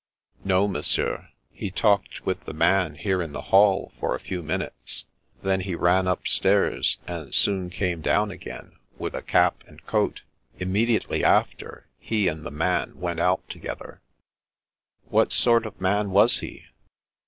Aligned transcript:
No, 0.43 0.67
Monsieur. 0.67 1.29
He 1.51 1.69
talked 1.69 2.25
with 2.25 2.45
the 2.45 2.55
man 2.55 2.95
here 2.95 3.21
in 3.21 3.33
the 3.33 3.41
hall 3.53 3.91
for 3.99 4.15
a 4.15 4.19
few 4.19 4.41
minutes; 4.41 5.05
then 5.43 5.59
he 5.61 5.75
ran 5.75 6.07
upstairs 6.07 6.97
and 7.07 7.35
soon 7.35 7.69
came 7.69 8.01
down 8.01 8.31
again 8.31 8.77
with 8.97 9.13
a 9.13 9.21
cap 9.21 9.63
and 9.67 9.85
coat. 9.85 10.23
Imme 10.59 10.87
diately 10.87 11.21
after, 11.21 11.87
he 11.99 12.27
and 12.27 12.43
the 12.43 12.49
man 12.49 12.99
went 12.99 13.19
out 13.19 13.47
together."" 13.47 14.01
What 15.11 15.31
sort 15.31 15.67
of 15.67 15.79
man 15.79 16.09
was 16.09 16.39
he 16.39 16.63